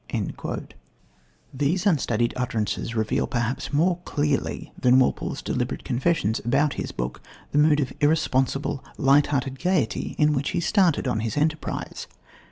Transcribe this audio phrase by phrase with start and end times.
[1.53, 7.59] "These unstudied utterances reveal, perhaps more clearly than Walpole's deliberate confessions about his book, the
[7.59, 12.07] mood of irresponsible, light hearted gaiety in which he started on his enterprise.